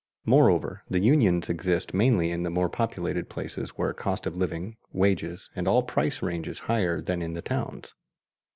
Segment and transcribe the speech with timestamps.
[0.25, 5.51] Moreover the unions exist mainly in the more populated places where cost of living, wages,
[5.55, 7.93] and all prices range higher than in the towns.